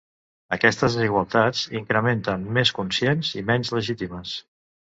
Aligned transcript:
Aquestes 0.55 0.95
desigualtats 0.99 1.61
incrementen 1.81 2.49
més 2.57 2.73
conscients 2.81 3.33
i 3.43 3.47
menys 3.53 3.75
legítimes. 3.79 4.37